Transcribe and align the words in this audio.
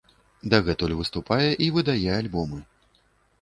Дагэтуль 0.53 0.95
выступае 1.01 1.47
і 1.67 1.67
выдае 1.75 2.09
альбомы. 2.17 2.63